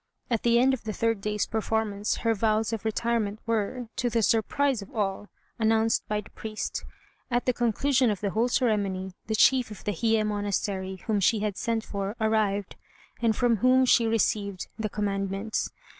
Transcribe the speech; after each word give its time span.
At 0.31 0.41
the 0.41 0.57
end 0.57 0.73
of 0.73 0.83
the 0.85 0.93
third 0.93 1.21
day's 1.21 1.45
performance 1.45 2.15
her 2.25 2.33
vows 2.33 2.73
of 2.73 2.83
retirement 2.85 3.37
were, 3.45 3.87
to 3.97 4.09
the 4.09 4.23
surprise 4.23 4.81
of 4.81 4.89
all, 4.95 5.29
announced 5.59 6.07
by 6.07 6.21
the 6.21 6.31
priest. 6.31 6.83
At 7.29 7.45
the 7.45 7.53
conclusion 7.53 8.09
of 8.09 8.19
the 8.19 8.31
whole 8.31 8.47
ceremony, 8.47 9.11
the 9.27 9.35
chief 9.35 9.69
of 9.69 9.83
the 9.83 9.91
Hiye 9.93 10.25
monastery, 10.25 11.03
whom 11.05 11.19
she 11.19 11.41
had 11.41 11.55
sent 11.55 11.83
for, 11.83 12.15
arrived, 12.19 12.77
and 13.21 13.35
from 13.35 13.57
whom 13.57 13.85
she 13.85 14.07
received 14.07 14.65
the 14.75 14.89
"commandments." 14.89 15.69